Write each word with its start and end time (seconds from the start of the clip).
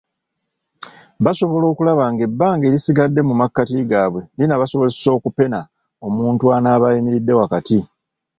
Basobole 1.23 1.65
okulaba 1.73 2.03
ng'ebbanga 2.11 2.63
erisigadde 2.67 3.21
mu 3.27 3.33
makati 3.41 3.73
gaabwe 3.91 4.21
linaabasobozesa 4.37 5.09
okupena 5.17 5.59
omuntu 6.07 6.43
anaaba 6.55 6.85
ayimiridde 6.89 7.33
wakati. 7.39 7.79